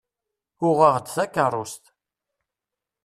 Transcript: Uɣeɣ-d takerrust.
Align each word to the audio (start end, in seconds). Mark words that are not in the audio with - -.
Uɣeɣ-d 0.67 1.07
takerrust. 1.15 1.83